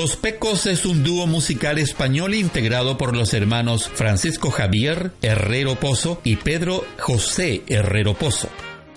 Los 0.07 0.15
Pecos 0.15 0.67
es 0.67 0.87
un 0.87 1.03
dúo 1.03 1.27
musical 1.27 1.79
español 1.79 2.37
integrado 2.37 2.97
por 2.97 3.17
los 3.17 3.35
hermanos 3.35 3.91
Francisco 3.93 4.53
Javier 4.53 5.11
Herrero 5.21 5.75
Pozo 5.75 6.21
y 6.23 6.37
Pedro 6.37 6.85
José 6.97 7.65
Herrero 7.67 8.15
Pozo. 8.15 8.49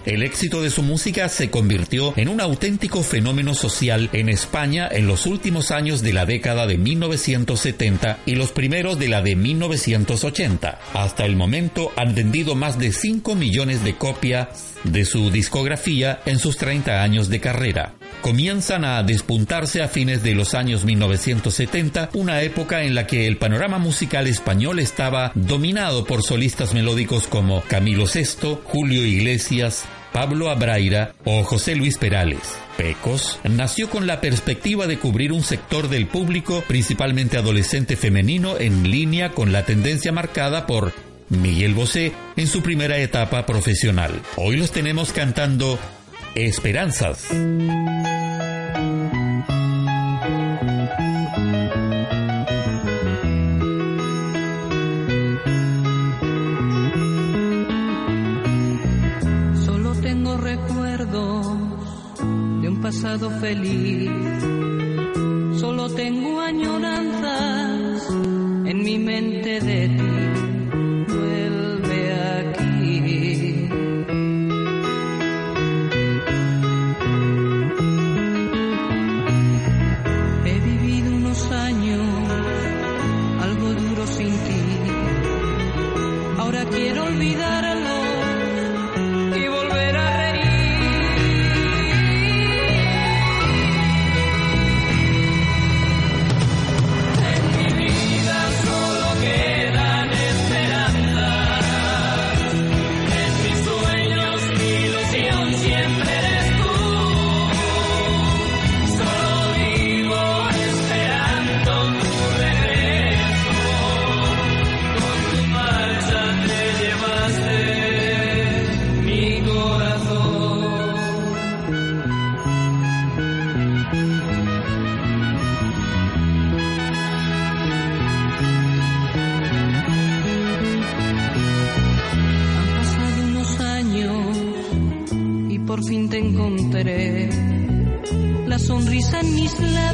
El 0.05 0.21
éxito 0.21 0.61
de 0.61 0.69
su 0.69 0.83
música 0.83 1.27
se 1.27 1.49
convirtió 1.49 2.13
en 2.15 2.29
un 2.29 2.39
auténtico 2.39 3.01
fenómeno 3.01 3.55
social 3.55 4.11
en 4.13 4.29
España 4.29 4.87
en 4.91 5.07
los 5.07 5.25
últimos 5.25 5.71
años 5.71 6.03
de 6.03 6.13
la 6.13 6.27
década 6.27 6.67
de 6.67 6.77
1970 6.77 8.19
y 8.27 8.35
los 8.35 8.51
primeros 8.51 8.99
de 8.99 9.07
la 9.07 9.23
de 9.23 9.35
1980. 9.35 10.79
Hasta 10.93 11.25
el 11.25 11.35
momento 11.35 11.91
han 11.95 12.13
vendido 12.13 12.53
más 12.53 12.77
de 12.77 12.91
5 12.91 13.33
millones 13.33 13.83
de 13.83 13.95
copias 13.95 14.75
de 14.83 15.05
su 15.05 15.31
discografía 15.31 16.21
en 16.27 16.37
sus 16.37 16.57
30 16.57 17.01
años 17.01 17.29
de 17.29 17.39
carrera. 17.39 17.98
Comienzan 18.21 18.83
a 18.83 19.01
despuntarse 19.03 19.81
a 19.81 19.87
fines 19.87 20.23
de 20.23 20.35
los 20.35 20.53
años 20.53 20.83
1970, 20.83 22.09
una 22.13 22.41
época 22.41 22.83
en 22.83 22.93
la 22.93 23.07
que 23.07 23.27
el 23.27 23.37
panorama 23.37 23.77
musical 23.77 24.27
español 24.27 24.79
estaba 24.79 25.31
dominado 25.35 26.05
por 26.05 26.23
solistas 26.23 26.73
melódicos 26.73 27.27
como 27.27 27.61
Camilo 27.61 28.05
VI, 28.05 28.57
Julio 28.65 29.05
Iglesias, 29.05 29.85
Pablo 30.11 30.49
Abraira 30.49 31.13
o 31.23 31.43
José 31.43 31.75
Luis 31.75 31.97
Perales. 31.97 32.57
Pecos 32.77 33.39
nació 33.43 33.89
con 33.89 34.07
la 34.07 34.21
perspectiva 34.21 34.87
de 34.87 34.97
cubrir 34.99 35.31
un 35.31 35.43
sector 35.43 35.87
del 35.87 36.07
público, 36.07 36.63
principalmente 36.67 37.37
adolescente 37.37 37.95
femenino, 37.95 38.57
en 38.57 38.89
línea 38.89 39.31
con 39.31 39.51
la 39.51 39.65
tendencia 39.65 40.11
marcada 40.11 40.65
por 40.65 40.93
Miguel 41.29 41.73
Bosé 41.73 42.11
en 42.35 42.47
su 42.47 42.61
primera 42.61 42.97
etapa 42.97 43.45
profesional. 43.45 44.11
Hoy 44.35 44.57
los 44.57 44.71
tenemos 44.71 45.13
cantando 45.13 45.79
Esperanzas. 46.35 47.27
Pasado 63.01 63.31
feliz. 63.39 64.11
Solo 65.57 65.89
tengo 65.89 66.38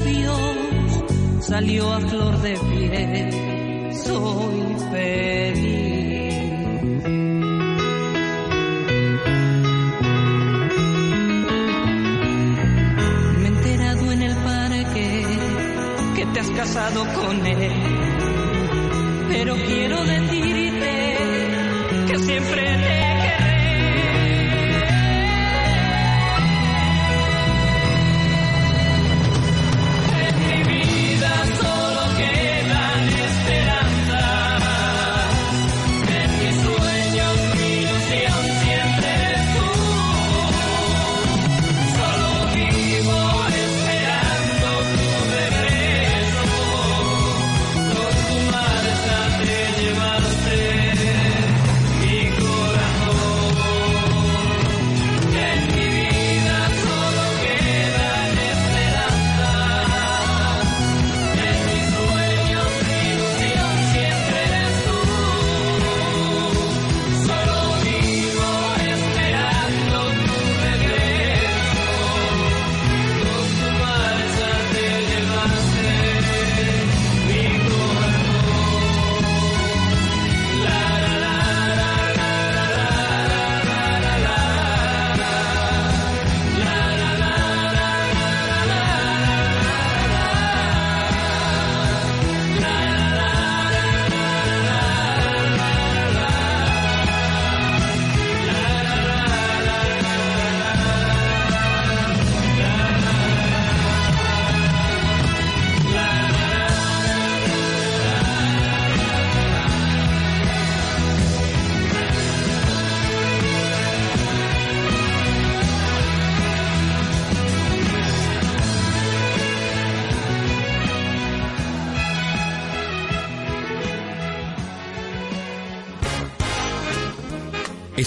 labios 0.06 1.04
salió 1.42 1.92
a 1.94 2.00
flor 2.02 2.42
de 2.42 2.58
piel. 2.58 3.94
Soy 3.94 4.76
feliz. 4.92 6.34
Me 13.40 13.46
he 13.46 13.48
enterado 13.48 14.12
en 14.12 14.22
el 14.22 14.36
parque 14.36 15.26
que 16.16 16.26
te 16.26 16.40
has 16.40 16.50
casado 16.52 17.06
con 17.14 17.46
él. 17.46 17.72
Pero 19.30 19.56
quiero 19.56 20.04
decirte 20.06 21.18
que 22.08 22.20
siempre 22.20 22.62
te 22.62 23.15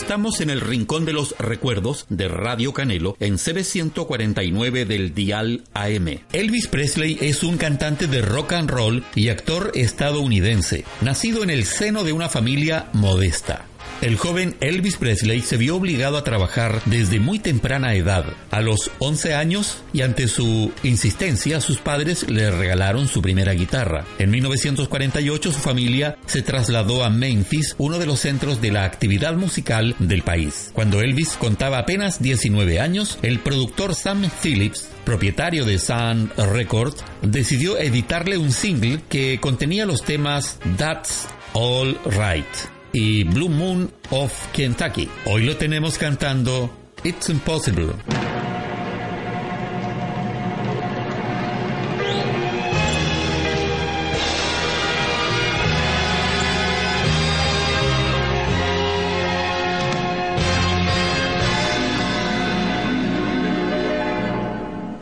Estamos 0.08 0.40
en 0.40 0.48
el 0.48 0.62
rincón 0.62 1.04
de 1.04 1.12
los 1.12 1.34
recuerdos 1.38 2.06
de 2.08 2.28
Radio 2.28 2.72
Canelo 2.72 3.14
en 3.20 3.34
CB149 3.34 4.86
del 4.86 5.12
Dial 5.12 5.64
AM. 5.74 6.20
Elvis 6.32 6.66
Presley 6.66 7.18
es 7.20 7.42
un 7.42 7.58
cantante 7.58 8.06
de 8.06 8.22
rock 8.22 8.54
and 8.54 8.70
roll 8.70 9.04
y 9.14 9.28
actor 9.28 9.70
estadounidense, 9.74 10.86
nacido 11.02 11.42
en 11.42 11.50
el 11.50 11.66
seno 11.66 12.04
de 12.04 12.14
una 12.14 12.30
familia 12.30 12.88
modesta. 12.94 13.66
El 14.00 14.16
joven 14.16 14.54
Elvis 14.60 14.96
Presley 14.96 15.40
se 15.40 15.56
vio 15.56 15.74
obligado 15.74 16.18
a 16.18 16.22
trabajar 16.22 16.80
desde 16.84 17.18
muy 17.18 17.40
temprana 17.40 17.94
edad. 17.94 18.24
A 18.52 18.60
los 18.60 18.92
11 19.00 19.34
años 19.34 19.82
y 19.92 20.02
ante 20.02 20.28
su 20.28 20.70
insistencia, 20.84 21.60
sus 21.60 21.78
padres 21.78 22.30
le 22.30 22.48
regalaron 22.52 23.08
su 23.08 23.22
primera 23.22 23.54
guitarra. 23.54 24.04
En 24.20 24.30
1948 24.30 25.50
su 25.50 25.58
familia 25.58 26.16
se 26.26 26.42
trasladó 26.42 27.02
a 27.02 27.10
Memphis, 27.10 27.74
uno 27.78 27.98
de 27.98 28.06
los 28.06 28.20
centros 28.20 28.60
de 28.60 28.70
la 28.70 28.84
actividad 28.84 29.34
musical 29.34 29.96
del 29.98 30.22
país. 30.22 30.70
Cuando 30.74 31.00
Elvis 31.00 31.30
contaba 31.30 31.78
apenas 31.78 32.22
19 32.22 32.78
años, 32.78 33.18
el 33.22 33.40
productor 33.40 33.96
Sam 33.96 34.30
Phillips 34.42 34.90
propietario 35.04 35.64
de 35.64 35.78
Sun 35.78 36.30
Records, 36.36 37.02
decidió 37.22 37.78
editarle 37.78 38.36
un 38.36 38.52
single 38.52 39.00
que 39.08 39.40
contenía 39.40 39.86
los 39.86 40.04
temas 40.04 40.58
That's 40.76 41.26
All 41.54 41.98
Right 42.04 42.77
y 42.92 43.24
Blue 43.24 43.48
Moon 43.48 43.90
of 44.10 44.32
Kentucky. 44.52 45.08
Hoy 45.24 45.44
lo 45.44 45.56
tenemos 45.56 45.98
cantando 45.98 46.70
It's 47.04 47.28
Impossible. 47.28 47.94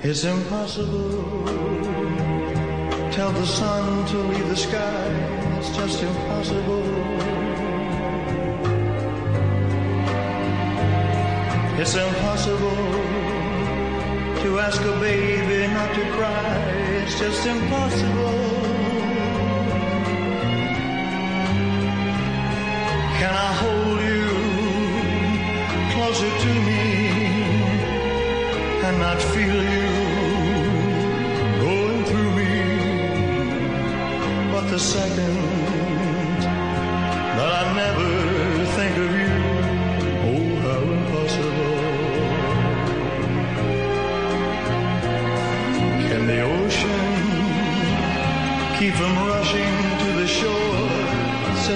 It's 0.08 0.22
impossible. 0.22 1.46
Tell 3.10 3.32
the 3.32 3.44
sun 3.44 4.06
to 4.06 4.18
leave 4.18 4.48
the 4.48 4.56
sky. 4.56 5.58
It's 5.58 5.76
just 5.76 6.00
impossible. 6.00 7.35
It's 11.78 11.94
impossible 11.94 12.84
to 14.42 14.58
ask 14.60 14.80
a 14.80 14.98
baby 14.98 15.70
not 15.74 15.94
to 15.94 16.04
cry. 16.16 16.56
It's 17.02 17.18
just 17.18 17.46
impossible. 17.46 18.40
Can 23.20 23.34
I 23.48 23.50
hold 23.62 24.00
you 24.12 24.28
closer 25.92 26.30
to 26.44 26.52
me 26.68 26.84
and 28.86 28.98
not 28.98 29.20
feel 29.34 29.60
you 29.76 29.90
going 31.60 32.04
through 32.06 32.32
me? 32.40 32.54
But 34.50 34.64
the 34.70 34.78
second 34.78 35.35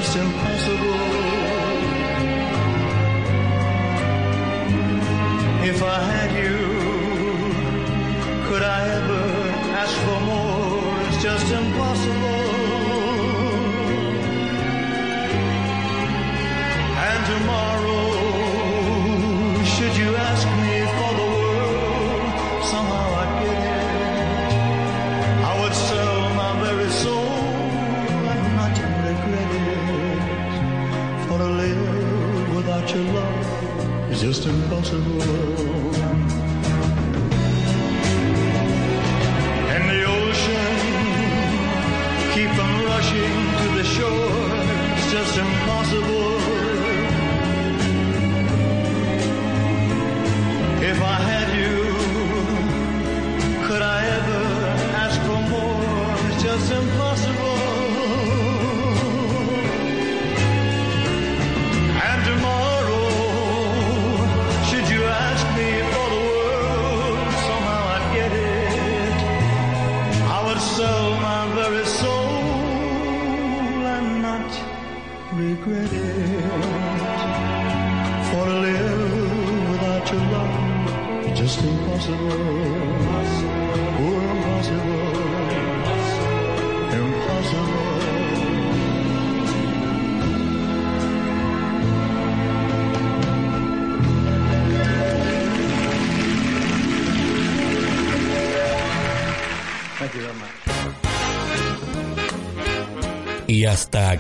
just 0.01 0.16
impossible. 0.16 1.01
If 5.70 5.82
I 5.82 5.98
had 6.12 6.30
you, 6.42 6.59
could 8.48 8.62
I 8.62 8.80
ever 8.98 9.22
ask 9.82 9.94
for 10.07 10.20
more? 10.30 11.09
It's 11.09 11.22
just 11.22 11.53
impossible. 11.53 11.99
Just 34.33 34.47
impossible. 34.47 35.22
And 39.74 39.85
the 39.91 40.05
ocean 40.05 40.76
keep 42.33 42.51
from 42.55 42.72
rushing 42.85 43.35
to 43.59 43.66
the 43.78 43.83
shore. 43.83 44.31
It's 44.95 45.11
just 45.11 45.37
impossible. 45.37 46.60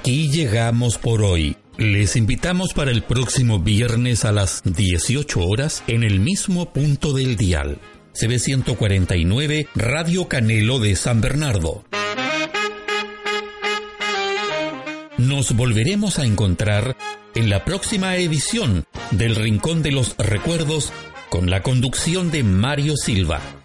Aquí 0.00 0.30
llegamos 0.30 0.96
por 0.96 1.22
hoy. 1.22 1.56
Les 1.76 2.16
invitamos 2.16 2.72
para 2.72 2.90
el 2.90 3.02
próximo 3.02 3.58
viernes 3.58 4.24
a 4.24 4.32
las 4.32 4.62
18 4.64 5.40
horas 5.40 5.82
en 5.88 6.04
el 6.04 6.20
mismo 6.20 6.72
punto 6.72 7.12
del 7.12 7.36
dial. 7.36 7.78
CB 8.14 8.38
149 8.38 9.68
Radio 9.74 10.26
Canelo 10.26 10.78
de 10.78 10.96
San 10.96 11.20
Bernardo. 11.20 11.84
Nos 15.18 15.54
volveremos 15.54 16.18
a 16.18 16.24
encontrar 16.24 16.96
en 17.34 17.50
la 17.50 17.66
próxima 17.66 18.16
edición 18.16 18.86
del 19.10 19.36
Rincón 19.36 19.82
de 19.82 19.92
los 19.92 20.16
Recuerdos 20.16 20.94
con 21.28 21.50
la 21.50 21.62
conducción 21.62 22.30
de 22.30 22.42
Mario 22.42 22.96
Silva. 22.96 23.59